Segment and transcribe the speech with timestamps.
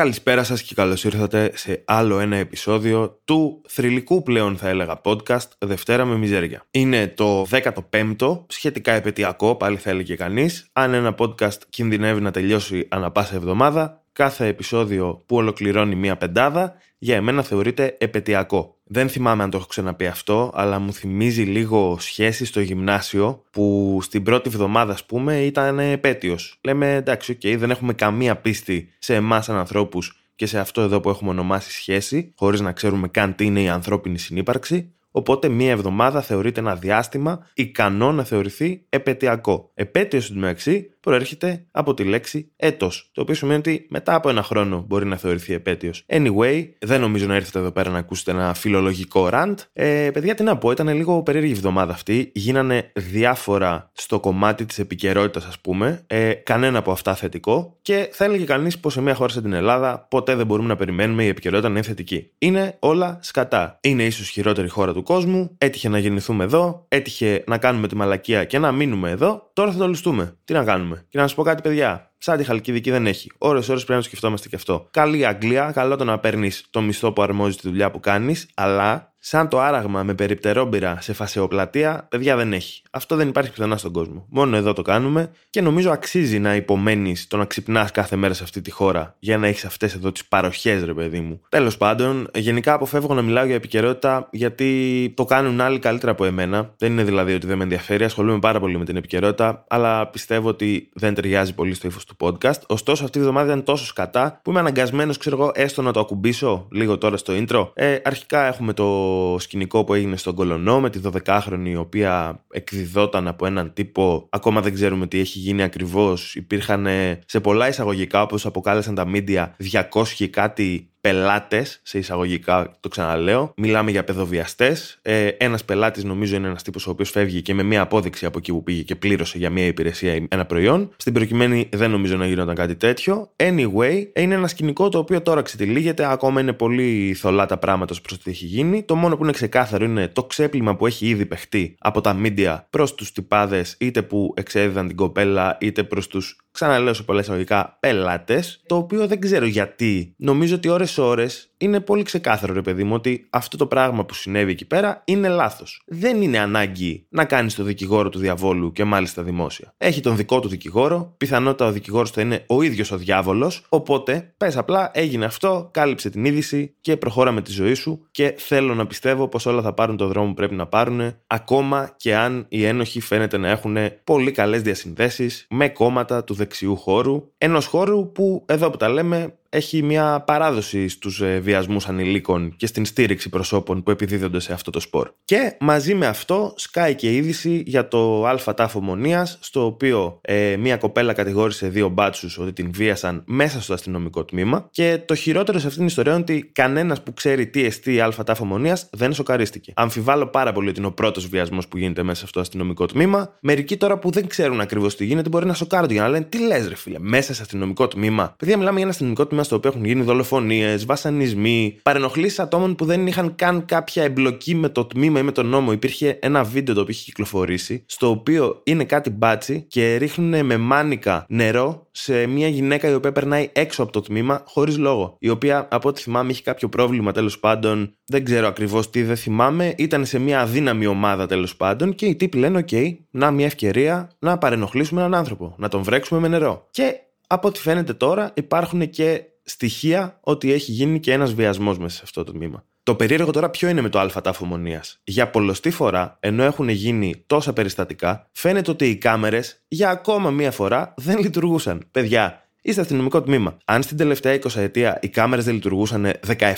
[0.00, 5.48] Καλησπέρα σας και καλώς ήρθατε σε άλλο ένα επεισόδιο του θρυλικού πλέον θα έλεγα podcast
[5.58, 6.62] Δευτέρα με Μιζέρια.
[6.70, 10.68] Είναι το 15ο, σχετικά επετειακό πάλι θα έλεγε κανείς.
[10.72, 16.74] Αν ένα podcast κινδυνεύει να τελειώσει ανά πάσα εβδομάδα, κάθε επεισόδιο που ολοκληρώνει μία πεντάδα
[17.02, 18.76] για εμένα θεωρείται επετειακό.
[18.84, 23.98] Δεν θυμάμαι αν το έχω ξαναπεί αυτό, αλλά μου θυμίζει λίγο σχέση στο γυμνάσιο που
[24.02, 26.58] στην πρώτη εβδομάδα, ας πούμε, ήταν επέτειος.
[26.60, 31.00] Λέμε εντάξει, οκ, δεν έχουμε καμία πίστη σε εμάς σαν ανθρώπους και σε αυτό εδώ
[31.00, 34.92] που έχουμε ονομάσει σχέση, χωρίς να ξέρουμε καν τι είναι η ανθρώπινη συνύπαρξη.
[35.10, 39.70] Οπότε μία εβδομάδα θεωρείται ένα διάστημα ικανό να θεωρηθεί επετειακό.
[39.74, 44.42] Επέτειος στην μεταξύ προέρχεται από τη λέξη έτος, το οποίο σημαίνει ότι μετά από ένα
[44.42, 46.04] χρόνο μπορεί να θεωρηθεί επέτειος.
[46.06, 49.54] Anyway, δεν νομίζω να έρθετε εδώ πέρα να ακούσετε ένα φιλολογικό rant.
[49.72, 52.30] Ε, παιδιά, τι να πω, ήταν λίγο περίεργη εβδομάδα αυτή.
[52.34, 56.04] Γίνανε διάφορα στο κομμάτι της επικαιρότητας, ας πούμε.
[56.06, 57.78] Ε, κανένα από αυτά θετικό.
[57.82, 60.76] Και θα έλεγε κανείς πως σε μια χώρα σαν την Ελλάδα ποτέ δεν μπορούμε να
[60.76, 62.30] περιμένουμε η επικαιρότητα να είναι θετική.
[62.38, 63.78] Είναι όλα σκατά.
[63.80, 65.56] Είναι ίσως χειρότερη χώρα του κόσμου.
[65.58, 66.84] Έτυχε να γεννηθούμε εδώ.
[66.88, 69.50] Έτυχε να κάνουμε τη μαλακία και να μείνουμε εδώ.
[69.52, 70.36] Τώρα θα το ληστούμε.
[70.44, 72.10] Τι να κάνουμε; Και να σα πω κάτι, παιδιά.
[72.18, 73.30] Σαν τη Χαλκιδική δεν έχει.
[73.38, 74.88] Ωρε ώρες πρέπει να σκεφτόμαστε και αυτό.
[74.90, 79.09] Καλή Αγγλία, καλό το να παίρνεις το μισθό που αρμόζει τη δουλειά που κάνεις, αλλά
[79.22, 82.82] Σαν το άραγμα με περιπτερόμπειρα σε φασεοπλατεία, παιδιά δεν έχει.
[82.90, 84.26] Αυτό δεν υπάρχει πουθενά στον κόσμο.
[84.28, 88.42] Μόνο εδώ το κάνουμε και νομίζω αξίζει να υπομένεις το να ξυπνάς κάθε μέρα σε
[88.42, 91.40] αυτή τη χώρα για να έχεις αυτές εδώ τις παροχές, ρε παιδί μου.
[91.48, 96.74] Τέλος πάντων, γενικά αποφεύγω να μιλάω για επικαιρότητα γιατί το κάνουν άλλοι καλύτερα από εμένα.
[96.76, 100.48] Δεν είναι δηλαδή ότι δεν με ενδιαφέρει, ασχολούμαι πάρα πολύ με την επικαιρότητα, αλλά πιστεύω
[100.48, 102.60] ότι δεν ταιριάζει πολύ στο ύφος του podcast.
[102.66, 106.00] Ωστόσο, αυτή η εβδομάδα ήταν τόσο σκατά που είμαι αναγκασμένος, ξέρω εγώ, έστω να το
[106.00, 107.70] ακουμπήσω λίγο τώρα στο intro.
[107.74, 113.28] Ε, αρχικά έχουμε το σκηνικό που έγινε στον Κολονό με τη 12χρονη η οποία εκδιδόταν
[113.28, 114.26] από έναν τύπο.
[114.30, 116.34] Ακόμα δεν ξέρουμε τι έχει γίνει ακριβώς.
[116.34, 116.86] Υπήρχαν
[117.26, 119.56] σε πολλά εισαγωγικά όπως αποκάλεσαν τα μίντια
[119.92, 123.52] 200 κάτι πελάτες, σε εισαγωγικά το ξαναλέω.
[123.56, 124.98] Μιλάμε για παιδοβιαστές.
[125.02, 128.38] Ε, ένας πελάτης νομίζω είναι ένας τύπος ο οποίος φεύγει και με μία απόδειξη από
[128.38, 130.90] εκεί που πήγε και πλήρωσε για μία υπηρεσία ή ένα προϊόν.
[130.96, 133.30] Στην προκειμένη δεν νομίζω να γινόταν κάτι τέτοιο.
[133.36, 136.10] Anyway, είναι ένα σκηνικό το οποίο τώρα ξετυλίγεται.
[136.12, 138.82] Ακόμα είναι πολύ θολά τα πράγματα προς τι έχει γίνει.
[138.82, 142.58] Το μόνο που είναι ξεκάθαρο είναι το ξέπλυμα που έχει ήδη παιχτεί από τα media
[142.70, 147.76] προς τους τυπάδες, είτε που εξέδιδαν την κοπέλα, είτε προς τους ξαναλέω σε πολλέ εισαγωγικά
[147.80, 148.62] πελάτες.
[148.66, 150.14] Το οποίο δεν ξέρω γιατί.
[150.16, 154.14] Νομίζω ότι ώρες ώρες είναι πολύ ξεκάθαρο, ρε παιδί μου, ότι αυτό το πράγμα που
[154.14, 155.82] συνέβη εκεί πέρα είναι λάθος.
[155.86, 159.74] Δεν είναι ανάγκη να κάνεις το δικηγόρο του διαβόλου και μάλιστα δημόσια.
[159.78, 164.32] Έχει τον δικό του δικηγόρο, πιθανότατα ο δικηγόρος θα είναι ο ίδιος ο διάβολος, οπότε
[164.36, 168.74] πες απλά έγινε αυτό, κάλυψε την είδηση και προχώρα με τη ζωή σου και θέλω
[168.74, 172.46] να πιστεύω πως όλα θα πάρουν το δρόμο που πρέπει να πάρουν, ακόμα και αν
[172.48, 178.12] οι ένοχοι φαίνεται να έχουν πολύ καλές διασυνδέσεις με κόμματα του δεξιού χώρου, ενός χώρου
[178.12, 183.28] που εδώ που τα λέμε έχει μια παράδοση στους ε, βιασμούς ανηλίκων και στην στήριξη
[183.28, 185.10] προσώπων που επιδίδονται σε αυτό το σπορ.
[185.24, 190.56] Και μαζί με αυτό σκάει και είδηση για το ΑΛΦΑ τάφο μονίας, στο οποίο ε,
[190.56, 195.58] μια κοπέλα κατηγόρησε δύο μπάτσους ότι την βίασαν μέσα στο αστυνομικό τμήμα και το χειρότερο
[195.58, 199.12] σε αυτήν την ιστορία είναι ότι κανένας που ξέρει τι εστί ΑΛΦΑ τάφο μονίας δεν
[199.12, 199.72] σοκαρίστηκε.
[199.76, 203.36] Αμφιβάλλω πάρα πολύ ότι είναι ο πρώτος βιασμός που γίνεται μέσα στο αστυνομικό τμήμα.
[203.40, 206.38] Μερικοί τώρα που δεν ξέρουν ακριβώς τι γίνεται μπορεί να σοκάρονται για να λένε τι
[206.38, 208.34] λες ρε φίλε, μέσα σε αστυνομικό τμήμα.
[208.38, 212.84] Παιδιά μιλάμε για ένα αστυνομικό τμήμα στο οποίο έχουν γίνει δολοφονίες, βασανισμοί, παρενοχλήσει ατόμων που
[212.84, 215.72] δεν είχαν καν κάποια εμπλοκή με το τμήμα ή με τον νόμο.
[215.72, 220.56] Υπήρχε ένα βίντεο το οποίο έχει κυκλοφορήσει, στο οποίο είναι κάτι μπάτσι και ρίχνουν με
[220.56, 225.16] μάνικα νερό σε μια γυναίκα η οποία περνάει έξω από το τμήμα χωρίς λόγο.
[225.18, 227.94] Η οποία, από ό,τι θυμάμαι, έχει κάποιο πρόβλημα τέλος πάντων.
[228.06, 229.74] Δεν ξέρω ακριβώς τι δεν θυμάμαι.
[229.76, 234.10] Ήταν σε μια αδύναμη ομάδα τέλος πάντων και οι τύποι λένε: OK, να μια ευκαιρία
[234.18, 236.66] να παρενοχλήσουμε έναν άνθρωπο, να τον βρέξουμε με νερό.
[236.70, 236.94] Και
[237.26, 242.02] από ό,τι φαίνεται τώρα υπάρχουν και στοιχεία ότι έχει γίνει και ένας βιασμός μέσα σε
[242.04, 242.64] αυτό το τμήμα.
[242.82, 244.60] Το περίεργο τώρα ποιο είναι με το ΑΛΦΑ τάφο
[245.04, 250.50] Για πολλωστή φορά, ενώ έχουν γίνει τόσα περιστατικά, φαίνεται ότι οι κάμερες για ακόμα μία
[250.50, 251.88] φορά δεν λειτουργούσαν.
[251.90, 253.56] Παιδιά, είστε αστυνομικό τμήμα.
[253.64, 256.12] Αν στην τελευταία 20 ετία οι κάμερες δεν λειτουργούσαν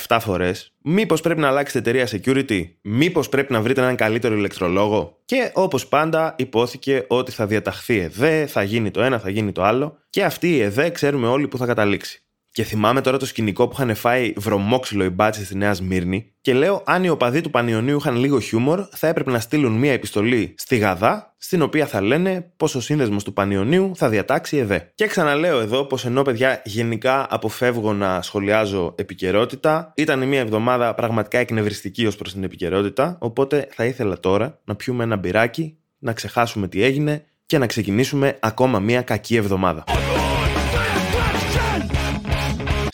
[0.06, 5.18] 17 φορές, μήπως πρέπει να αλλάξετε εταιρεία security, μήπως πρέπει να βρείτε έναν καλύτερο ηλεκτρολόγο;
[5.24, 9.62] Και όπως πάντα, υπόθηκε ότι θα διαταχθεί ΕΔΕ, θα γίνει το ένα, θα γίνει το
[9.62, 9.98] άλλο.
[10.10, 12.22] Και αυτή η ΕΔΕ ξέρουμε όλοι που θα καταλήξει.
[12.52, 16.54] Και θυμάμαι τώρα το σκηνικό που είχαν φάει βρωμόξυλο οι μπάτσες στη Νέα Σμύρνη και
[16.54, 20.54] λέω αν οι οπαδοί του Πανιωνίου είχαν λίγο χιούμορ θα έπρεπε να στείλουν μία επιστολή
[20.58, 24.90] στη Γαδά στην οποία θα λένε πως ο σύνδεσμος του Πανιωνίου θα διατάξει ΕΔΕ.
[24.94, 31.38] Και ξαναλέω εδώ πως ενώ παιδιά γενικά αποφεύγω να σχολιάζω επικαιρότητα, ήταν μια εβδομάδα πραγματικά
[31.38, 36.68] εκνευριστική ως προς την επικαιρότητα, οπότε θα ήθελα τώρα να πιούμε ένα μπυράκι, να ξεχάσουμε
[36.68, 39.84] τι έγινε και να ξεκινήσουμε ακόμα μια κακή εβδομάδα.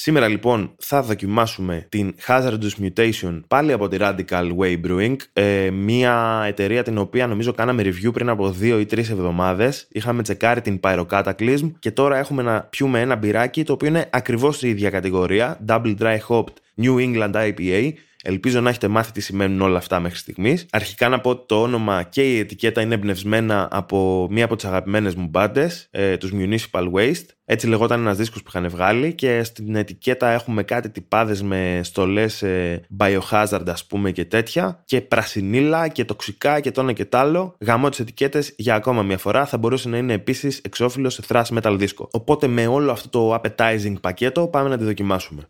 [0.09, 6.45] Σήμερα λοιπόν θα δοκιμάσουμε την Hazardous Mutation πάλι από τη Radical Way Brewing, ε, μια
[6.47, 9.89] εταιρεία την οποία νομίζω κάναμε review πριν από δύο ή τρεις εβδομάδες.
[9.93, 14.63] Είχαμε τσεκάρει την Pyrocataclysm και τώρα έχουμε να πιούμε ένα μπυράκι το οποίο είναι ακριβώς
[14.63, 17.93] η ίδια κατηγορία, Double Dry Hopped New England IPA
[18.23, 20.67] Ελπίζω να έχετε μάθει τι σημαίνουν όλα αυτά μέχρι στιγμής.
[20.71, 24.65] Αρχικά να πω ότι το όνομα και η ετικέτα είναι εμπνευσμένα από μία από τις
[24.65, 27.27] αγαπημένες μου μπάντες, ε, τους Municipal Waste.
[27.45, 32.43] Έτσι λεγόταν ένας δίσκος που είχαν βγάλει και στην ετικέτα έχουμε κάτι τυπάδες με στολές
[32.43, 34.83] ε, biohazard, ας πούμε και τέτοια.
[34.85, 37.57] Και πρασινίλα και τοξικά και το ένα και το άλλο.
[37.61, 39.47] Γαμώ τις ετικέτες για ακόμα μια φορά.
[39.47, 42.09] Θα μπορούσε να είναι επίσης εξώφυλλο σε thrash metal δίσκο.
[42.13, 45.43] Οπότε με όλο αυτό το appetizing πακέτο πάμε να τη δοκιμάσουμε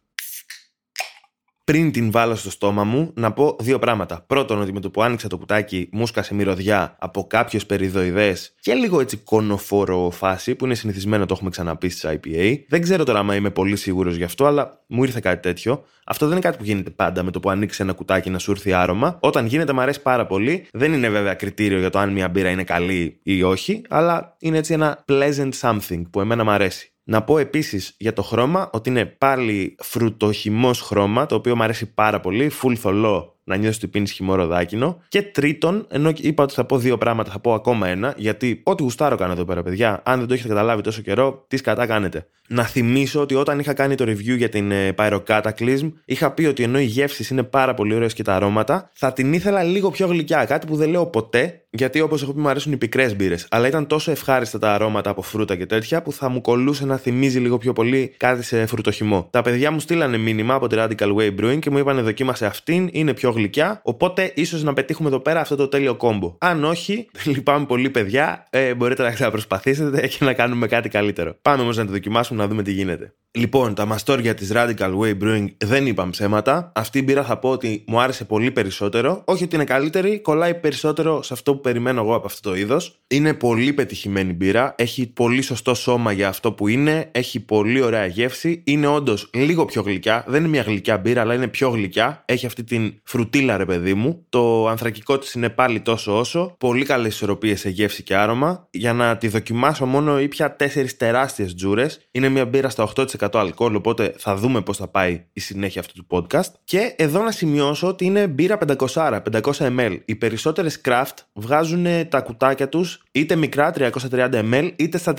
[1.68, 4.24] πριν την βάλω στο στόμα μου, να πω δύο πράγματα.
[4.26, 8.74] Πρώτον, ότι με το που άνοιξα το κουτάκι, μου σκάσε μυρωδιά από κάποιο περιδοειδές και
[8.74, 12.56] λίγο έτσι κονοφόρο φάση, που είναι συνηθισμένο, το έχουμε ξαναπεί στις IPA.
[12.68, 15.84] Δεν ξέρω τώρα αν είμαι πολύ σίγουρος γι' αυτό, αλλά μου ήρθε κάτι τέτοιο.
[16.04, 18.50] Αυτό δεν είναι κάτι που γίνεται πάντα με το που ανοίξει ένα κουτάκι να σου
[18.50, 19.18] έρθει άρωμα.
[19.20, 20.66] Όταν γίνεται, μου αρέσει πάρα πολύ.
[20.72, 24.58] Δεν είναι βέβαια κριτήριο για το αν μια μπύρα είναι καλή ή όχι, αλλά είναι
[24.58, 26.92] έτσι ένα pleasant something που εμένα μου αρέσει.
[27.10, 31.92] Να πω επίσης για το χρώμα ότι είναι πάλι φρουτοχυμός χρώμα, το οποίο μου αρέσει
[31.92, 35.02] πάρα πολύ, full θολό να νιώσει ότι πίνεις χυμό δάκινο.
[35.08, 38.82] Και τρίτον, ενώ είπα ότι θα πω δύο πράγματα, θα πω ακόμα ένα, γιατί ό,τι
[38.82, 40.02] γουστάρω κάνω εδώ πέρα, παιδιά.
[40.04, 42.26] Αν δεν το έχετε καταλάβει τόσο καιρό, τι κατά κάνετε.
[42.50, 46.62] Να θυμίσω ότι όταν είχα κάνει το review για την ε, Pyrocataclysm, είχα πει ότι
[46.62, 50.06] ενώ οι γεύσεις είναι πάρα πολύ ωραίες και τα αρώματα, θα την ήθελα λίγο πιο
[50.06, 50.44] γλυκιά.
[50.44, 53.46] Κάτι που δεν λέω ποτέ, γιατί όπως έχω πει, μου αρέσουν οι πικρές μπύρες.
[53.50, 56.96] Αλλά ήταν τόσο ευχάριστα τα αρώματα από φρούτα και τέτοια που θα μου κολούσε να
[56.96, 59.28] θυμίζει λίγο πιο πολύ κάτι σε φρουτοχυμό.
[59.30, 62.88] Τα παιδιά μου στείλανε μήνυμα από τη Radical Way Brewing και μου είπαν δοκίμασε αυτήν,
[62.92, 63.80] είναι πιο γλυκιά.
[63.84, 66.36] Οπότε ίσως να πετύχουμε εδώ πέρα αυτό το τέλειο κόμπο.
[66.38, 71.36] Αν όχι, λυπάμαι πολύ, παιδιά, ε, μπορείτε να ξαναπροσπαθήσετε και να κάνουμε κάτι καλύτερο.
[71.42, 73.14] Πάμε όμως να το δοκιμάσουμε να δούμε τι γίνεται.
[73.30, 76.72] Λοιπόν, τα μαστόρια της Radical Way Brewing δεν είπαν ψέματα.
[76.74, 79.22] Αυτή η μπύρα θα πω ότι μου άρεσε πολύ περισσότερο.
[79.24, 83.00] Όχι ότι είναι καλύτερη, κολλάει περισσότερο σε αυτό που περιμένω εγώ από αυτό το είδος.
[83.08, 84.74] Είναι πολύ πετυχημένη μπύρα.
[84.78, 87.08] Έχει πολύ σωστό σώμα για αυτό που είναι.
[87.12, 88.62] Έχει πολύ ωραία γεύση.
[88.66, 90.24] Είναι όντως λίγο πιο γλυκιά.
[90.26, 92.22] Δεν είναι μια γλυκιά μπύρα, αλλά είναι πιο γλυκιά.
[92.26, 94.26] Έχει αυτή την φρουτίλα, ρε παιδί μου.
[94.28, 96.54] Το ανθρακικό της είναι πάλι τόσο όσο.
[96.58, 98.68] Πολύ καλές ισορροπίες σε γεύση και άρωμα.
[98.70, 102.08] Για να τη δοκιμάσω μόνο ήπια τέσσερις τεράστιες τζούρες.
[102.10, 106.04] Είναι μια μπύρα στα 8% αλκοόλ, οπότε θα δούμε πώς θα πάει η συνέχεια αυτού
[106.04, 106.52] του podcast.
[106.64, 109.98] Και εδώ να σημειώσω ότι είναι μπύρα 500, 500 ml.
[110.04, 113.72] Οι περισσότερες craft βγάζουν τα κουτάκια τους είτε μικρά
[114.10, 115.14] 330 ml είτε στα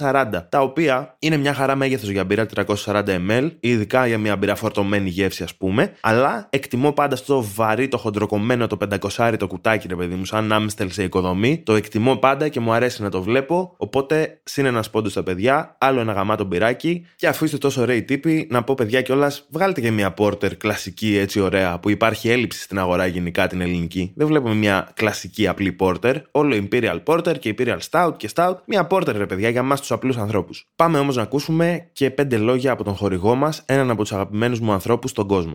[0.00, 4.54] 440, τα οποία είναι μια χαρά μέγεθος για μπύρα 340 ml, ειδικά για μια μπύρα
[4.54, 5.92] φορτωμένη γεύση, ας πούμε.
[6.00, 8.76] Αλλά εκτιμώ πάντα στο βαρύ, το χοντροκομμένο, το
[9.16, 11.62] 500 το κουτάκι, ρε παιδί μου, σαν άμστελ σε οικοδομή.
[11.64, 13.74] Το εκτιμώ πάντα και μου αρέσει να το βλέπω.
[13.76, 17.06] Οπότε, συν ένας πόντο στα παιδιά, άλλο ένα γαμάτο μπυράκι.
[17.16, 21.16] Και αφού είστε τόσο ωραίοι τύποι, να πω παιδιά κιόλας, βγάλετε και μια πόρτερ κλασική
[21.16, 24.12] έτσι ωραία που υπάρχει έλλειψη στην αγορά γενικά την ελληνική.
[24.14, 26.16] Δεν βλέπουμε μια κλασική απλή πόρτερ.
[26.30, 28.54] Όλο Imperial Porter και Imperial Stout και Stout.
[28.66, 30.66] Μια πόρτερ ρε παιδιά για εμάς τους απλούς ανθρώπους.
[30.76, 34.60] Πάμε όμως να ακούσουμε και πέντε λόγια από τον χορηγό μας, έναν από τους αγαπημένους
[34.60, 35.54] μου ανθρώπους στον κόσμο.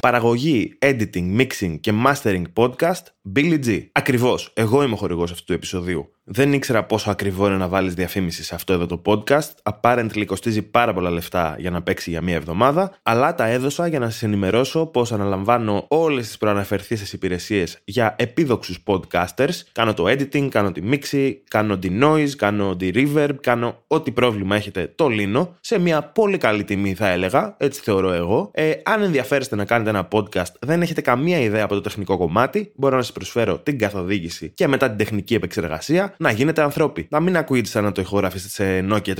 [0.00, 3.02] Παραγωγή, editing, mixing και mastering podcast
[3.36, 3.86] Billy G.
[3.92, 4.52] Ακριβώς.
[4.54, 6.10] Εγώ είμαι ο χορηγός αυτού του επεισοδίου.
[6.32, 9.48] Δεν ήξερα πόσο ακριβό είναι να βάλεις διαφήμιση σε αυτό εδώ το podcast.
[9.62, 13.98] Apparently κοστίζει πάρα πολλά λεφτά για να παίξει για μία εβδομάδα, αλλά τα έδωσα για
[13.98, 19.62] να σας ενημερώσω πω αναλαμβάνω όλες τις προαναφερθήσεις υπηρεσίες για επίδοξους podcasters.
[19.72, 24.56] Κάνω το editing, κάνω τη mixi, κάνω τη noise, κάνω τη reverb, κάνω ό,τι πρόβλημα
[24.56, 27.56] έχετε το λύνω σε μια πολύ καλή τιμή, θα έλεγα.
[27.58, 28.50] Έτσι θεωρώ εγώ.
[28.54, 32.72] Ε, αν ενδιαφέρεστε να κάνετε ένα podcast, δεν έχετε καμία ιδέα από το τεχνικό κομμάτι,
[32.74, 37.06] μπορώ να σας προσφέρω την καθοδήγηση και μετά την τεχνική επεξεργασία να γίνετε ανθρώποι.
[37.10, 39.14] Να μην ακούγεται σαν να το ηχογραφήσετε σε Nokia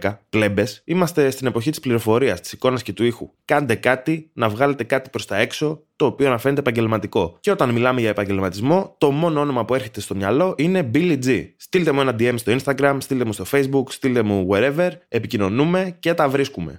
[0.00, 0.16] 3310.
[0.30, 0.66] Πλέμπε.
[0.84, 3.30] Είμαστε στην εποχή της πληροφορίας, της εικόνας και του ήχου.
[3.44, 7.36] Κάντε κάτι, να βγάλετε κάτι προς τα έξω το οποίο να φαίνεται επαγγελματικό.
[7.40, 11.44] Και όταν μιλάμε για επαγγελματισμό, το μόνο όνομα που έρχεται στο μυαλό είναι Billy G.
[11.56, 16.14] Στείλτε μου ένα DM στο Instagram, στείλτε μου στο Facebook, στείλτε μου wherever, επικοινωνούμε και
[16.14, 16.76] τα βρίσκουμε.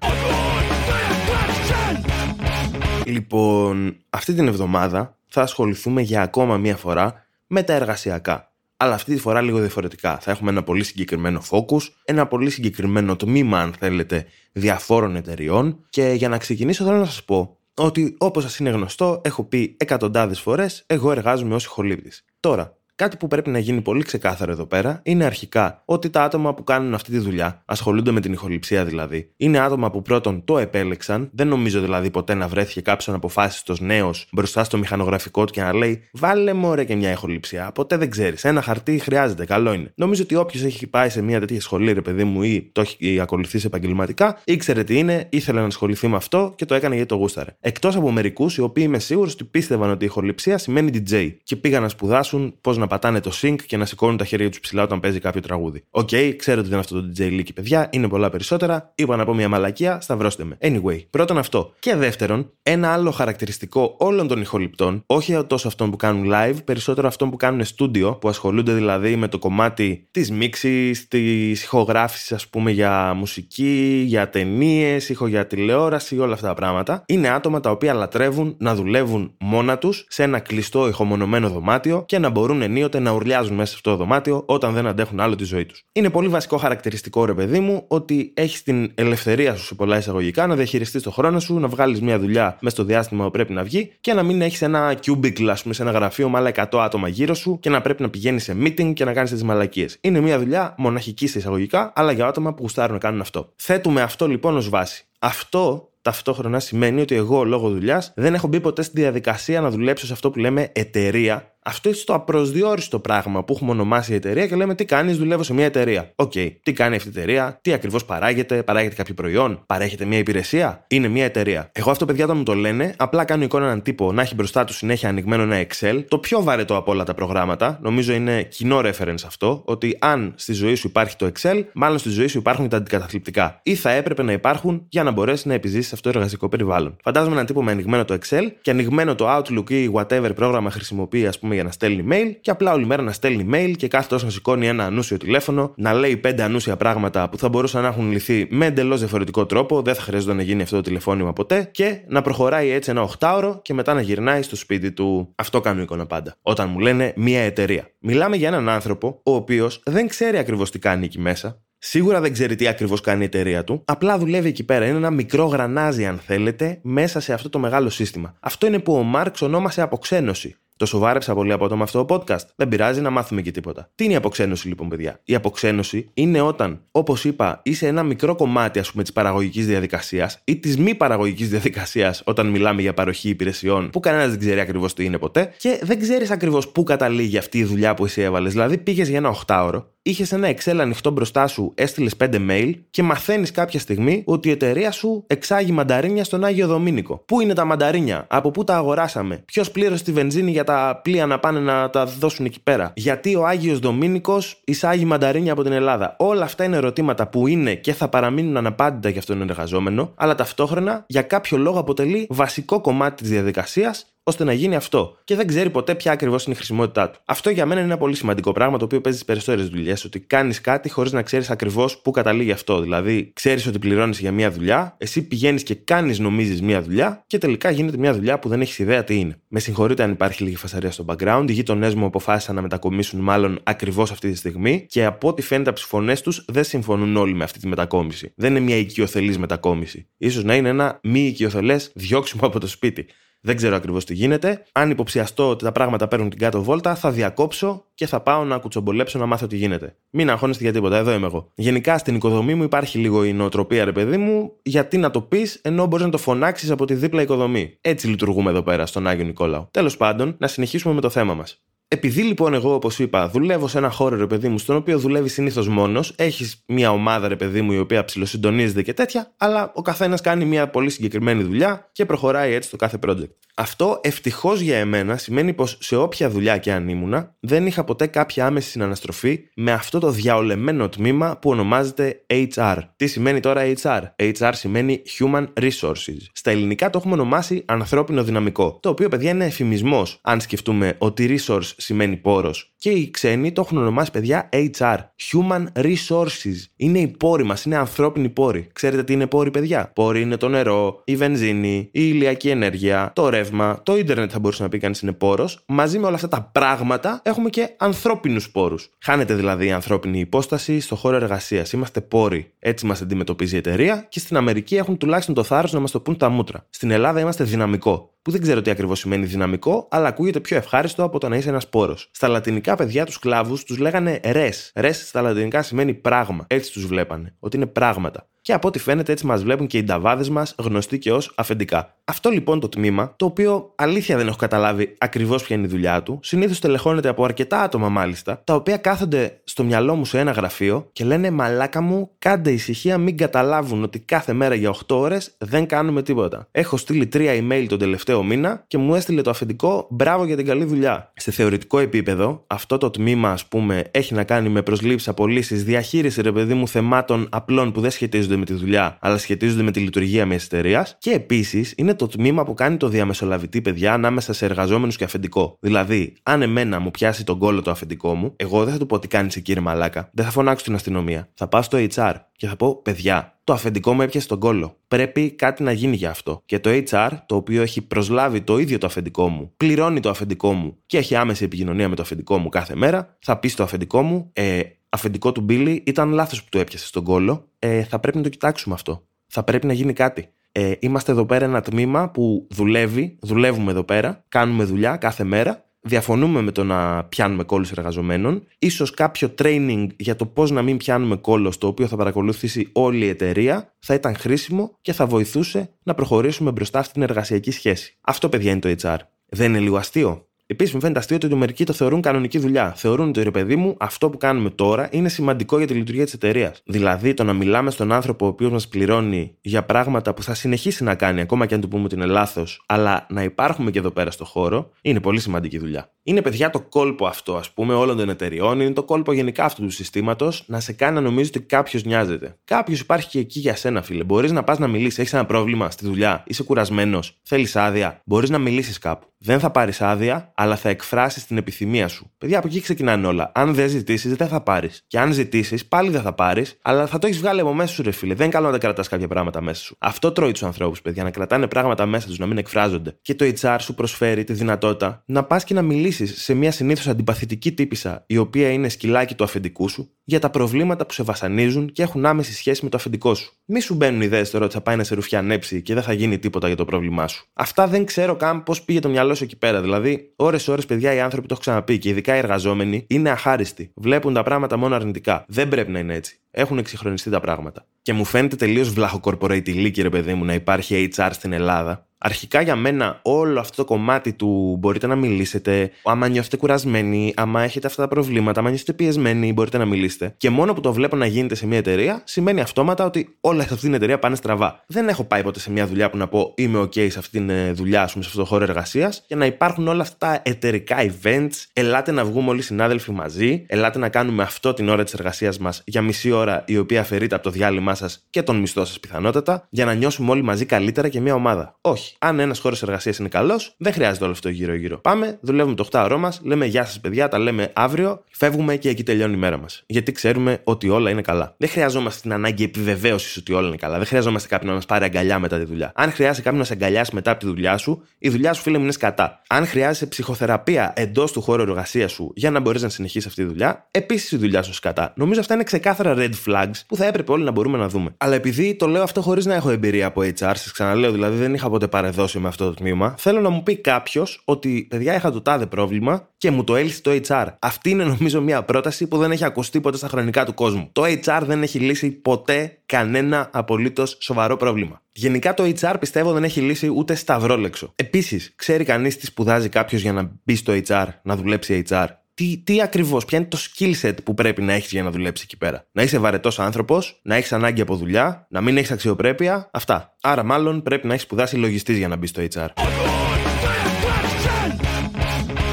[3.06, 8.51] Λοιπόν, αυτή την εβδομάδα θα ασχοληθούμε για ακόμα μία φορά με τα εργασιακά
[8.82, 10.18] αλλά αυτή τη φορά λίγο διαφορετικά.
[10.20, 15.86] Θα έχουμε ένα πολύ συγκεκριμένο focus, ένα πολύ συγκεκριμένο τμήμα, αν θέλετε, διαφόρων εταιριών.
[15.90, 19.76] Και για να ξεκινήσω, θέλω να σας πω ότι όπως σας είναι γνωστό, έχω πει
[19.80, 22.26] εκατοντάδες φορές, εγώ εργάζομαι ως ηχολήπτης.
[22.40, 26.54] Τώρα, κάτι που πρέπει να γίνει πολύ ξεκάθαρο εδώ πέρα είναι αρχικά ότι τα άτομα
[26.54, 30.58] που κάνουν αυτή τη δουλειά, ασχολούνται με την ηχοληψία δηλαδή, είναι άτομα που πρώτον το
[30.58, 35.62] επέλεξαν, δεν νομίζω δηλαδή ποτέ να βρέθηκε κάποιο αναποφάσιστο νέος μπροστά στο μηχανογραφικό του και
[35.62, 37.72] να λέει Βάλε μωρέ και μια ηχοληψία.
[37.72, 38.44] Ποτέ δεν ξέρεις.
[38.44, 39.92] Ένα χαρτί χρειάζεται, καλό είναι.
[39.96, 43.20] Νομίζω ότι όποιος έχει πάει σε μια τέτοια σχολή, ρε παιδί μου, ή το έχει
[43.20, 47.16] ακολουθήσει επαγγελματικά, ήξερε τι είναι, ήθελε να ασχοληθεί με αυτό και το έκανε γιατί το
[47.16, 47.56] γούσταρε.
[47.60, 51.56] Εκτός από μερικούς οι οποίοι είμαι σίγουρος ότι πίστευαν ότι η ηχοληψία σημαίνει DJ και
[51.56, 54.84] πήγαν να σπουδάσουν πώς να πατάνε το sync και να σηκώνουν τα χέρια τους ψηλά
[54.84, 55.84] όταν παίζει κάποιο τραγούδι.
[55.90, 58.92] OK, okay, ξέρω ότι δεν είναι αυτό το DJ λίκι, παιδιά, είναι πολλά περισσότερα.
[58.96, 60.58] Είπα να πω μια μαλακία, σταυρώστε με.
[60.62, 61.74] Anyway, πρώτον αυτό.
[61.80, 67.08] Και δεύτερον, ένα άλλο χαρακτηριστικό όλων των ηχοληπτών, όχι τόσο αυτών που κάνουν live, περισσότερο
[67.08, 72.48] αυτών που κάνουν studio, που ασχολούνται δηλαδή με το κομμάτι της μίξης, της ηχογράφησης, ας
[72.48, 77.04] πούμε, για μουσική, για ταινίες, ήχο για τηλεόραση, όλα αυτά τα πράγματα.
[77.06, 82.20] Είναι άτομα τα οποία λατρεύουν να δουλεύουν μόνα τους σε ένα κλειστό ηχομονωμένο δωμάτιο και
[82.20, 85.44] να μπορούν ενίοτε να ουρλιάζουν μέσα σε αυτό το δωμάτιο όταν δεν αντέχουν άλλο τη
[85.44, 85.84] ζωή τους.
[85.92, 90.48] Είναι πολύ βασικό χαρακτηριστικό, ρε παιδί μου, ότι έχεις την ελευθερία σου σε πολλά εισαγωγικά
[90.48, 93.64] να διαχειριστείς το χρόνο σου, να βγάλεις μια δουλειά μέσα στο διάστημα που πρέπει να
[93.64, 96.80] βγει και να μην έχεις ένα cubicle, ας πούμε, σε ένα γραφείο με άλλα 100
[96.80, 99.98] άτομα γύρω σου και να πρέπει να πηγαίνεις σε meeting και να κάνεις τις μαλακίες.
[100.02, 103.52] Είναι μια δουλειά μοναχική σε εισαγωγικά, αλλά για άτομα που γουστάρουν να κάνουν αυτό.
[103.56, 105.06] Θέτουμε αυτό λοιπόν ως βάση.
[105.20, 110.06] Αυτό ταυτόχρονα σημαίνει ότι εγώ λόγω δουλειάς δεν έχω μπει ποτέ στη διαδικασία να δουλέψω
[110.06, 114.48] σε αυτό που λέμε εταιρεία αυτό είναι το απροσδιόριστο πράγμα που έχουμε ονομάσει η εταιρεία
[114.48, 116.12] και λέμε τι κάνεις, δουλεύω σε μια εταιρεία.
[116.16, 116.52] OK, okay.
[116.64, 121.08] τι κάνει αυτή η εταιρεία, τι ακριβώς παράγεται, παράγεται κάποιο προϊόν, παρέχεται μια υπηρεσία, είναι
[121.08, 121.70] μια εταιρεία.
[121.72, 124.64] Εγώ αυτό, παιδιά, όταν μου το λένε, απλά κάνω εικόνα έναν τύπο να έχει μπροστά
[124.64, 126.04] του συνέχεια ανοιγμένο ένα Excel.
[126.08, 130.54] Το πιο βαρετό από όλα τα προγράμματα, νομίζω είναι κοινό reference αυτό, ότι αν στη
[130.54, 133.60] ζωή σου υπάρχει το Excel, μάλλον στη ζωή σου υπάρχουν τα αντικαταθλιπτικά.
[133.64, 136.98] Ή θα έπρεπε να υπάρχουν για να μπορέσεις να επιζήσεις αυτό το εργασικό περιβάλλον.
[137.04, 141.28] Φαντάζομαι έναν τύπο με ανοιγμένο το Excel και ανοιγμένο το Outlook ή whatever πρόγραμμα χρησιμοποιεί,
[141.28, 144.08] ας πούμε, για να στέλνει mail και απλά όλη μέρα να στέλνει mail και κάθε
[144.08, 147.88] τόσο να σηκώνει ένα ανούσιο τηλέφωνο, να λέει πέντε ανούσια πράγματα που θα μπορούσαν να
[147.88, 151.70] έχουν λυθεί με εντελώς διαφορετικό τρόπο, δεν θα χρειάζεται να γίνει αυτό το τηλεφώνημα ποτέ
[151.72, 155.34] και να προχωράει έτσι ένα οχτάωρο και μετά να γυρνάει στο σπίτι του.
[155.36, 156.36] Αυτό κάνω εικόνα πάντα.
[156.42, 157.90] Όταν μου λένε μία εταιρεία.
[158.00, 162.34] Μιλάμε για έναν άνθρωπο ο οποίος δεν ξέρει ακριβώς τι κάνει εκεί μέσα, Σίγουρα δεν
[162.34, 163.84] ξέρει τι ακριβώς κάνει η εταιρεία του.
[163.86, 164.86] Απλά δουλεύει εκεί πέρα.
[164.86, 168.36] Είναι ένα μικρό γρανάζι, αν θέλετε, μέσα σε αυτό το μεγάλο σύστημα.
[168.40, 170.56] Αυτό είναι που ο Μάρξ ονόμασε αποξένωση.
[170.82, 172.46] Το σοβάρεψα πολύ από το με αυτό το podcast.
[172.56, 173.90] Δεν πειράζει να μάθουμε και τίποτα.
[173.96, 178.36] Τι είναι η αποξένωση λοιπόν, παιδιά; Η αποξένωση είναι όταν, όπως είπα, είσαι ένα μικρό
[178.36, 183.30] κομμάτι ας πούμε της παραγωγικής διαδικασίας ή της μη παραγωγικής διαδικασίας όταν μιλάμε για παροχή
[183.30, 187.38] υπηρεσιών που κανένας δεν ξέρει ακριβώς τι είναι ποτέ και δεν ξέρεις ακριβώς πού καταλήγει
[187.38, 188.52] αυτή η δουλειά που εσύ έβαλες.
[188.52, 193.04] Δηλαδή πήγες για ένα οχτάωρο είχες ένα Excel ανοιχτό μπροστά σου, έστειλες 5 mail και
[193.04, 197.24] μαθαίνεις κάποια στιγμή ότι η εταιρεία σου εξάγει μανταρίνια στον Άγιο Δομήνικο.
[197.26, 201.26] Πού είναι τα μανταρίνια, από πού τα αγοράσαμε, ποιος πλήρωσε τη βενζίνη για τα πλοία
[201.26, 205.72] να πάνε να τα δώσουν εκεί πέρα, γιατί ο Άγιος Δομήνικος εισάγει μανταρίνια από την
[205.72, 210.14] Ελλάδα; Όλα αυτά είναι ερωτήματα που είναι και θα παραμείνουν αναπάντητα για αυτόν τον εργαζόμενο,
[210.16, 215.18] αλλά ταυτόχρονα για κάποιο λόγο αποτελεί βασικό κομμάτι της διαδικασίας ώστε να γίνει αυτό.
[215.24, 217.20] Και δεν ξέρει ποτέ ποια ακριβώς είναι η χρησιμότητά του.
[217.26, 220.06] Αυτό για μένα είναι ένα πολύ σημαντικό πράγμα το οποίο παίζει στις περισσότερες δουλειές.
[220.06, 222.82] Ότι κάνεις κάτι χωρίς να ξέρεις ακριβώς πού καταλήγει αυτό.
[222.82, 227.38] Δηλαδή, ξέρεις ότι πληρώνεις για μια δουλειά, εσύ πηγαίνεις και κάνεις νομίζεις μια δουλειά και
[227.38, 229.42] τελικά γίνεται μια δουλειά που δεν έχεις ιδέα τι είναι.
[229.48, 231.46] Με συγχωρείτε αν υπάρχει λίγη φασαρία στο background.
[231.48, 235.70] Οι γείτονές μου αποφάσισαν να μετακομίσουν μάλλον ακριβώς αυτή τη στιγμή και από ό,τι φαίνεται
[235.70, 238.34] από τις φωνές τους δεν συμφωνούν όλοι με αυτή τη μετακόμιση.
[238.36, 240.08] Δεν είναι μια οικειοθελής μετακόμιση.
[240.30, 243.06] σω να είναι ένα μη οικειοθελές διώξιμο από το σπίτι.
[243.44, 244.64] Δεν ξέρω ακριβώς τι γίνεται.
[244.72, 248.58] Αν υποψιαστώ ότι τα πράγματα παίρνουν την κάτω βόλτα, θα διακόψω και θα πάω να
[248.58, 249.96] κουτσομπολέψω να μάθω τι γίνεται.
[250.10, 251.52] Μην αγχώνεστε για τίποτα, εδώ είμαι εγώ.
[251.56, 255.60] Γενικά στην οικοδομή μου υπάρχει λίγο η νοοτροπία, ρε παιδί μου, γιατί να το πεις
[255.64, 257.78] ενώ μπορείς να το φωνάξεις από τη δίπλα οικοδομή.
[257.82, 259.68] Έτσι λειτουργούμε εδώ πέρα στον Άγιο Νικόλαο.
[259.72, 261.62] Τέλος πάντων, να συνεχίσουμε με το θέμα μας.
[261.94, 265.30] Επειδή λοιπόν εγώ, όπως είπα, δουλεύω σε ένα χώρο, ρε παιδί μου, στον οποίο δουλεύει
[265.30, 269.82] συνήθως μόνος, έχεις μια ομάδα, ρε παιδί μου, η οποία ψηλοσυντονίζεται και τέτοια, αλλά ο
[269.82, 273.30] καθένας κάνει μια πολύ συγκεκριμένη δουλειά και προχωράει έτσι το κάθε project.
[273.56, 278.08] Αυτό ευτυχώς για εμένα σημαίνει πως σε όποια δουλειά και αν ήμουνα, δεν είχα ποτέ
[278.08, 282.78] κάποια άμεση συναναστροφή με αυτό το διαολεμένο τμήμα που ονομάζεται HR.
[282.96, 284.02] Τι σημαίνει τώρα HR?
[284.18, 286.18] HR σημαίνει Human Resources.
[286.34, 288.80] Στα ελληνικά το έχουμε ονομάσει ανθρώπινο δυναμικό.
[288.82, 292.74] Το οποίο, παιδιά, είναι εφημισμός, αν σκεφτούμε ότι resource σημαίνει πόρος.
[292.78, 294.98] Και οι ξένοι το έχουν ονομάσει, παιδιά, HR.
[295.32, 296.56] Human Resources.
[296.76, 298.68] Είναι οι πόροι μας, είναι ανθρώπινοι πόροι.
[298.74, 303.30] Ξέρετε τι είναι πόροι, παιδιά; Πόροι είναι το νερό, η βενζίνη, η ηλιακή ενέργεια, το
[303.30, 303.41] ρεύμα,
[303.84, 305.64] το ίντερνετ θα μπορούσε να πει κανείς είναι πόρος.
[305.66, 308.90] Μαζί με όλα αυτά τα πράγματα έχουμε και ανθρώπινους πόρους.
[309.00, 311.72] Χάνεται δηλαδή η ανθρώπινη υπόσταση στο χώρο εργασίας.
[311.72, 312.54] Είμαστε πόροι.
[312.60, 316.00] Έτσι μας αντιμετωπίζει η εταιρεία και στην Αμερική έχουν τουλάχιστον το θάρρος να μας το
[316.00, 316.66] πούν τα μούτρα.
[316.70, 318.11] Στην Ελλάδα είμαστε δυναμικό.
[318.22, 321.50] Που δεν ξέρω τι ακριβώς σημαίνει δυναμικό, αλλά ακούγεται πιο ευχάριστο από το να είσαι
[321.50, 322.10] ένας πόρος.
[322.12, 324.72] Στα λατινικά παιδιά τους σκλάβου τους λέγανε ρες.
[324.76, 326.46] Ρες στα λατινικά σημαίνει πράγμα.
[326.48, 327.36] Έτσι τους βλέπανε.
[327.40, 328.26] Ότι είναι πράγματα.
[328.44, 331.96] Και από ό,τι φαίνεται έτσι μας βλέπουν και οι νταβάδες μας γνωστοί και ως αφεντικά.
[332.06, 336.04] Αυτό λοιπόν το τμήμα, το οποίο αλήθεια δεν έχω καταλάβει ακριβώς ποια είναι η δουλειά
[336.04, 340.32] του, συνήθως τελεχώνεται από αρκετά άτομα μάλιστα, τα οποία κάθονται στο μυαλό μου σε ένα
[340.32, 345.36] γραφείο και λένε Μαλάκα μου, κάντε ησυχία, μην καταλάβουν ότι κάθε μέρα για 8 ώρες
[345.38, 346.48] δεν κάνουμε τίποτα.
[346.52, 350.46] Έχω στείλει τρία email τον τελευταίο μήνα και μου έστειλε το αφεντικό μπράβο για την
[350.46, 351.12] καλή δουλειά.
[351.16, 356.22] Σε θεωρητικό επίπεδο, αυτό το τμήμα, ας πούμε, έχει να κάνει με προσλήψεις, απολύσεις, διαχείριση
[356.22, 359.80] ρε παιδί μου θεμάτων απλών που δεν σχετίζονται με τη δουλειά, αλλά σχετίζονται με τη
[359.80, 360.96] λειτουργία μιας εταιρείας.
[361.00, 365.58] Και επίσης είναι το τμήμα που κάνει το διαμεσολαβητή παιδιά ανάμεσα σε εργαζόμενους και αφεντικό.
[365.60, 369.00] Δηλαδή, αν εμένα μου πιάσει τον κόλλο το αφεντικό μου, εγώ δεν θα του πω
[369.00, 370.10] τι κάνεις κύριε Μαλάκα.
[370.14, 371.30] Δεν θα φωνάξω την αστυνομία.
[371.34, 374.78] Θα πάω στο HR και θα πω, παιδιά, το αφεντικό μου έπιασε τον κόλλο.
[374.88, 376.42] Πρέπει κάτι να γίνει για αυτό.
[376.46, 380.54] Και το HR, το οποίο έχει προσλάβει το ίδιο το αφεντικό μου, πληρώνει το αφεντικό
[380.54, 384.02] μου και έχει άμεση επικοινωνία με το αφεντικό μου κάθε μέρα, θα πει στο αφεντικό
[384.02, 387.48] μου, ε, αφεντικό του Μπίλι, ήταν λάθος που του έπιασε στον κόλλο.
[387.60, 389.04] Ε, θα πρέπει να το κοιτάξουμε αυτό.
[389.28, 390.30] Θα πρέπει να γίνει κάτι.
[390.52, 395.66] Ε, είμαστε εδώ πέρα ένα τμήμα που δουλεύει, δουλεύουμε εδώ πέρα, κάνουμε δουλειά κάθε μέρα.
[395.84, 398.48] Διαφωνούμε με το να πιάνουμε κόλλους εργαζομένων.
[398.70, 403.06] σω κάποιο training για το πώς να μην πιάνουμε κόλλος, το οποίο θα παρακολουθήσει όλη
[403.06, 407.98] η εταιρεία, θα ήταν χρήσιμο και θα βοηθούσε να προχωρήσουμε μπροστά στην εργασιακή σχέση.
[408.02, 408.98] Αυτό, παιδιά, είναι το HR.
[409.26, 412.74] Δεν είναι λίγο αστείο; Επίσης, μου φαίνεται αστείο ότι μερικοί το θεωρούν κανονική δουλειά.
[412.76, 416.14] Θεωρούν ότι ρε παιδί μου, αυτό που κάνουμε τώρα είναι σημαντικό για τη λειτουργία της
[416.14, 416.62] εταιρείας.
[416.66, 420.84] Δηλαδή, το να μιλάμε στον άνθρωπο ο οποίος μας πληρώνει για πράγματα που θα συνεχίσει
[420.84, 423.92] να κάνει, ακόμα και αν του πούμε ότι είναι λάθος, αλλά να υπάρχουμε και εδώ
[423.92, 425.92] πέρα στο χώρο, είναι πολύ σημαντική δουλειά.
[426.04, 429.62] Είναι παιδιά το κόλπο αυτό, ας πούμε, όλων των εταιριών, είναι το κόλπο γενικά αυτού
[429.62, 432.38] του συστήματος να σε κάνει να νομίζεις ότι κάποιος νοιάζεται.
[432.44, 434.04] Κάποιος υπάρχει και εκεί για σένα, φίλε.
[434.04, 438.30] Μπορείς να πας να μιλήσεις, έχεις ένα πρόβλημα στη δουλειά, είσαι κουρασμένος, θέλεις άδεια, μπορείς
[438.30, 439.10] να μιλήσεις κάπου.
[439.24, 442.12] Δεν θα πάρεις άδεια, αλλά θα εκφράσεις την επιθυμία σου.
[442.18, 443.32] Παιδιά, από εκεί ξεκινάνε όλα.
[443.34, 444.84] Αν δεν ζητήσεις, δεν θα πάρεις.
[444.88, 447.82] Και αν ζητήσεις, πάλι δεν θα πάρεις, αλλά θα το έχεις βγάλει από μέσα σου,
[447.84, 448.14] ρε φίλε.
[448.14, 449.76] Δεν είναι καλό να τα κρατάς κάποια πράγματα μέσα σου.
[449.80, 452.98] Αυτό τρώει τους ανθρώπους, παιδιά, να κρατάνε πράγματα μέσα τους, να μην εκφράζονται.
[453.02, 456.88] Και το HR σου προσφέρει τη δυνατότητα να πας και να μιλήσεις σε μια συνήθως
[456.88, 461.72] αντιπαθητική τύπησα, η οποία είναι σκυλάκι του αφεντικού σου, για τα προβλήματα που σε βασανίζουν
[461.72, 463.34] και έχουν άμεση σχέση με το αφεντικό σου.
[463.46, 466.20] Μη σου μπαίνουν ιδέες τώρα ότι θα πάει να σε ρουφιανέψει και δεν θα γίνει
[466.20, 467.26] τίποτα για το πρόβλημά σου.
[467.34, 469.62] Αυτά δεν ξέρω καν πώς πήγε το μυαλό σου εκεί πέρα.
[469.62, 473.72] Δηλαδή, ώρε-ώρε, παιδιά, οι άνθρωποι το έχω ξαναπεί και ειδικά οι εργαζόμενοι είναι αχάριστοι.
[473.76, 475.26] Βλέπουν τα πράγματα μόνο αρνητικά.
[475.28, 476.20] Δεν πρέπει να είναι έτσι.
[476.32, 477.66] Έχουν εξυγχρονιστεί τα πράγματα.
[477.82, 481.86] Και μου φαίνεται τελείως βλάχο corporate ηλίκη, ρε παιδί μου, να υπάρχει HR στην Ελλάδα
[482.04, 487.42] Αρχικά για μένα όλο αυτό το κομμάτι του μπορείτε να μιλήσετε, άμα νιώθετε κουρασμένοι, άμα
[487.42, 490.14] έχετε αυτά τα προβλήματα, άμα νιώθετε πιεσμένοι, μπορείτε να μιλήσετε.
[490.18, 493.50] Και μόνο που το βλέπω να γίνεται σε μια εταιρεία, σημαίνει αυτόματα ότι όλα σε
[493.52, 494.64] αυτή την εταιρεία πάνε στραβά.
[494.68, 497.30] Δεν έχω πάει ποτέ σε μια δουλειά που να πω είμαι OK σε αυτή την
[497.30, 501.46] ε, δουλειά, σε αυτό το χώρο εργασίας, για να υπάρχουν όλα αυτά τα εταιρικά events.
[501.54, 505.38] Ελάτε να βγούμε όλοι οι συνάδελφοι μαζί, ελάτε να κάνουμε αυτό την ώρα της εργασίας
[505.38, 508.80] μας για μισή ώρα, η οποία αφαιρείται από το διάλειμμα σας και τον μισθό σας
[508.80, 511.56] πιθανότατα, για να νιώσουμε όλοι μαζί καλύτερα και μια ομάδα.
[511.62, 511.91] Όχι.
[512.00, 514.78] Αν ένας χώρος εργασίας είναι καλός, δεν χρειάζεται όλο αυτό γύρω-γύρω.
[514.78, 518.70] Πάμε, δουλεύουμε το 8 ώρο μας, λέμε Γεια σας, παιδιά, τα λέμε αύριο, φεύγουμε και
[518.70, 519.64] εκεί τελειώνει η μέρα μας.
[519.66, 521.34] Γιατί ξέρουμε ότι όλα είναι καλά.
[521.38, 523.78] Δεν χρειαζόμαστε την ανάγκη επιβεβαίωσης ότι όλα είναι καλά.
[523.78, 525.72] Δεν χρειαζόμαστε κάποιον να μας πάρει αγκαλιά μετά τη δουλειά.
[525.76, 528.58] Αν χρειάζεται κάποιον να σε αγκαλιάσει μετά από τη δουλειά σου, η δουλειά σου, φίλε
[528.58, 529.22] μου, είναι σκατά.
[529.28, 533.28] Αν χρειάζεσαι ψυχοθεραπεία εντός του χώρου εργασίας σου για να μπορείς να συνεχίσεις αυτή τη
[533.28, 534.94] δουλειά, επίσης η δουλειά σου σκατά.
[534.96, 537.94] Νομίζω αυτά είναι ξεκάθαρα red flags που θα έπρεπε όλοι να μπορούμε να δούμε.
[537.98, 541.34] Αλλά επειδή το λέω αυτό χωρίς να έχω εμπειρία από HR, σας ξαναλέω δηλαδή δεν
[541.34, 545.12] είχα ποτέ παρεδώσει με αυτό το τμήμα, θέλω να μου πει κάποιος ότι παιδιά είχα
[545.12, 547.26] το τάδε πρόβλημα και μου το έλυσε το HR.
[547.40, 550.70] Αυτή είναι νομίζω μια πρόταση που δεν έχει ακουστεί ποτέ στα χρονικά του κόσμου.
[550.72, 554.82] Το HR δεν έχει λύσει ποτέ κανένα απολύτως σοβαρό πρόβλημα.
[554.92, 557.72] Γενικά το HR πιστεύω δεν έχει λύσει ούτε σταυρόλεξο.
[557.76, 561.88] Επίσης, ξέρει κανείς τι σπουδάζει κάποιος για να μπει στο HR, να δουλέψει HR
[562.22, 565.26] τι, τι ακριβώς, ποια είναι το skill set που πρέπει να έχεις για να δουλέψεις
[565.26, 565.66] εκεί πέρα.
[565.72, 569.96] Να είσαι βαρετός άνθρωπος, να έχεις ανάγκη από δουλειά, να μην έχεις αξιοπρέπεια, αυτά.
[570.02, 572.48] Άρα, μάλλον πρέπει να έχεις σπουδάσει λογιστής για να μπεις στο HR.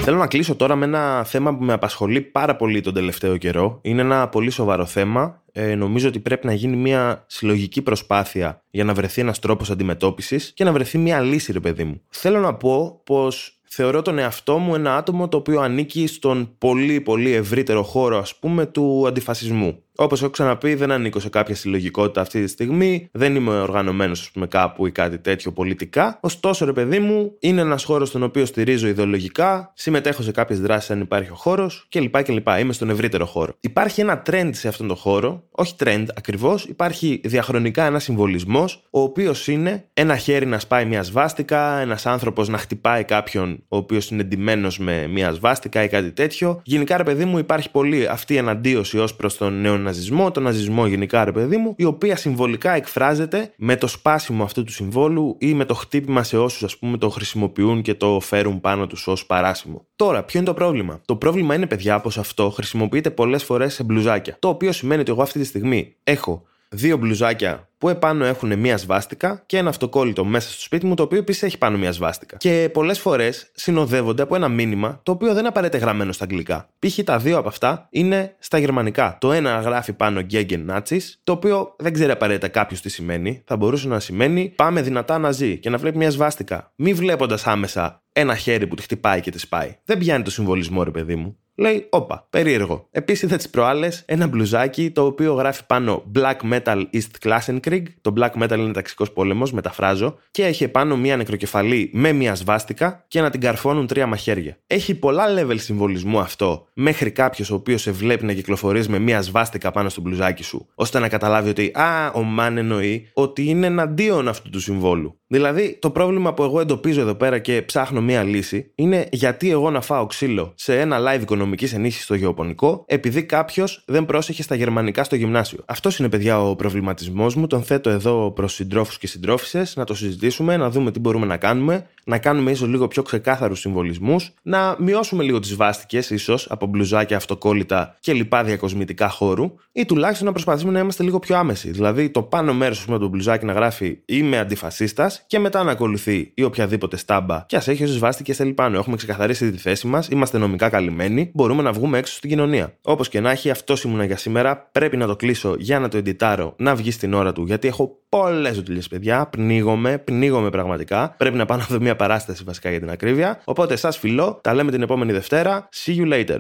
[0.02, 3.78] Θέλω να κλείσω τώρα με ένα θέμα που με απασχολεί πάρα πολύ τον τελευταίο καιρό.
[3.83, 5.42] Είναι ένα πολύ σοβαρό θέμα.
[5.52, 10.52] Ε, νομίζω ότι πρέπει να γίνει μια συλλογική προσπάθεια για να βρεθεί ένας τρόπος αντιμετώπισης
[10.54, 12.02] και να βρεθεί μια λύση, ρε παιδί μου.
[12.09, 17.00] Θέλω να πω πως θεωρώ τον εαυτό μου ένα άτομο το οποίο ανήκει στον πολύ
[17.00, 19.83] πολύ ευρύτερο χώρο ας πούμε του αντιφασισμού.
[20.00, 24.30] Όπως έχω ξαναπεί, δεν ανήκω σε κάποια συλλογικότητα αυτή τη στιγμή, δεν είμαι οργανωμένος, ας
[24.30, 26.18] πούμε, κάπου ή κάτι τέτοιο πολιτικά.
[26.20, 30.90] Ωστόσο, ρε παιδί μου, είναι ένας χώρος στον οποίο στηρίζω ιδεολογικά, συμμετέχω σε κάποιες δράσεις
[30.90, 32.22] αν υπάρχει ο χώρος κλπ.
[32.22, 32.48] κλπ.
[32.58, 33.52] Είμαι στον ευρύτερο χώρο.
[33.61, 39.00] Υπάρχει ένα trend σε αυτόν τον χώρο, όχι trend ακριβώς, υπάρχει διαχρονικά ένας συμβολισμός, ο
[39.00, 44.11] οποίος είναι ένα χέρι να σπάει μια σβάστηκα, ένας άνθρωπος να χτυπάει κάποιον ο οποίος
[44.11, 46.61] είναι εντυμένο με μια σβάστηκα ή κάτι τέτοιο.
[46.64, 49.54] Γενικά, ρε παιδί μου, υπάρχει πολύ αυτή η εναντίωση ως προς τον
[49.88, 54.64] νεοναζισμό, τον ναζισμό γενικά, ρε παιδί μου, η οποία συμβολικά εκφράζεται με το σπάσιμο αυτού
[54.64, 58.61] του συμβόλου ή με το χτύπημα σε όσους, ας πούμε, το χρησιμοποιούν και το φέρουν
[58.61, 59.87] πάνω τους ως παράσημο.
[59.96, 63.85] Τώρα, ποιο είναι το πρόβλημα; Το πρόβλημα είναι, παιδιά, πως αυτό χρησιμοποιείται πολλές φορές σε
[63.85, 64.37] μπλουζάκια.
[64.38, 68.76] Το οποίο σημαίνει ότι εγώ αυτή τη στιγμή έχω δύο μπλουζάκια που επάνω έχουν μία
[68.76, 72.37] σβάστηκα και ένα αυτοκόλλητο μέσα στο σπίτι μου το οποίο επίσης έχει πάνω μία σβάστηκα.
[72.37, 76.68] Και πολλές φορές συνοδεύονται από ένα μήνυμα το οποίο δεν απαραίτητα γραμμένο στα αγγλικά.
[76.78, 76.98] Π.χ.
[77.04, 79.16] τα δύο από αυτά είναι στα γερμανικά.
[79.20, 83.42] Το ένα γράφει πάνω Gegen Nazis, το οποίο δεν ξέρει απαραίτητα κάποιος τι σημαίνει.
[83.46, 86.72] Θα μπορούσε να σημαίνει πάμε δυνατά να ζει και να βλέπει μία σβάστηκα.
[86.74, 89.76] Μη βλέποντας άμεσα ένα χέρι που τη χτυπάει και τη σπάει.
[89.85, 92.88] Δεν πιάνει το συμβολισμό, ρε παιδί μου λέει, όπα, περίεργο.
[92.90, 97.82] Επίσης είδα τις προάλλες ένα μπλουζάκι το οποίο γράφει πάνω Black Metal East Klassenkrieg.
[98.00, 103.04] Το Black Metal είναι ταξικός πόλεμος, μεταφράζω, και έχει πάνω μία νεκροκεφαλή με μία σβάστηκα
[103.08, 104.56] και να την καρφώνουν τρία μαχαίρια.
[104.66, 109.22] Έχει πολλά level συμβολισμού αυτό μέχρι κάποιος ο οποίος σε βλέπει να κυκλοφορείς με μία
[109.22, 113.66] σβάστηκα πάνω στο μπλουζάκι σου, ώστε να καταλάβει ότι, Α, ο Μαν εννοεί ότι είναι
[113.66, 115.18] εναντίον αυτού του συμβόλου.
[115.30, 119.70] Δηλαδή, το πρόβλημα που εγώ εντοπίζω εδώ πέρα και ψάχνω μία λύση είναι γιατί εγώ
[119.70, 124.54] να φάω ξύλο σε ένα live οικονομική ενίσχυσης στο γεωπονικό, επειδή κάποιος δεν πρόσεχε στα
[124.54, 125.58] γερμανικά στο γυμνάσιο.
[125.66, 127.46] Αυτός είναι, παιδιά, ο προβληματισμός μου.
[127.46, 131.37] Τον θέτω εδώ προς συντρόφους και συντρόφισε να το συζητήσουμε, να δούμε τι μπορούμε να
[131.37, 136.66] κάνουμε, να κάνουμε ίσως λίγο πιο ξεκάθαρους συμβολισμούς, να μειώσουμε λίγο τις βάστικε, ίσως από
[136.66, 141.70] μπλουζάκια, αυτοκόλλητα και λοιπά διακοσμητικά χώρου, ή τουλάχιστον να προσπαθήσουμε να είμαστε λίγο πιο άμεσοι.
[141.70, 146.32] Δηλαδή, το πάνω μέρος του το μπλουζάκι να γράφει Είμαι αντιφασίστας και μετά να ακολουθεί
[146.34, 148.78] ή οποιαδήποτε στάμπα και ας έχει όσες βάστηκες θέλει πάνω.
[148.78, 152.74] Έχουμε ξεκαθαρίσει τη θέση μας, είμαστε νομικά καλυμμένοι, μπορούμε να βγούμε έξω στην κοινωνία.
[152.83, 154.68] Όπως και να έχει, αυτός ήμουνα για σήμερα.
[154.72, 157.98] Πρέπει να το κλείσω για να το εντιτάρω, να βγει στην ώρα του, γιατί έχω
[158.09, 159.27] πολλές δουλειέ, παιδιά.
[159.27, 161.14] Πνίγομαι, πνίγομαι πραγματικά.
[161.18, 163.40] Πρέπει να πάω να δω μια παράσταση βασικά για την ακρίβεια.
[163.44, 165.68] Οπότε σας φιλώ, τα λέμε την επόμενη Δευτέρα.
[165.74, 166.38] See you later.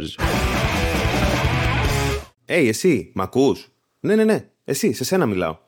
[2.46, 3.68] Hey, εσύ, μ' ακούς;
[4.00, 4.48] Ναι, ναι, ναι.
[4.64, 5.67] Εσύ, σε σένα μιλάω.